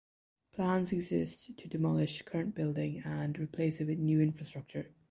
Plans 0.51 0.91
exist 0.93 1.55
to 1.59 1.67
demolish 1.67 2.23
current 2.23 2.55
building 2.55 3.03
and 3.05 3.37
replace 3.37 3.79
it 3.79 3.85
with 3.85 3.99
new 3.99 4.19
infrastructure. 4.19 4.89